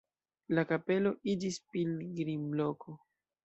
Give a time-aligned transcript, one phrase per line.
[0.59, 3.01] La kapelo iĝis pilgrimloko.